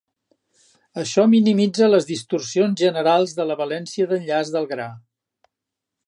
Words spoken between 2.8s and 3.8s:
generals de la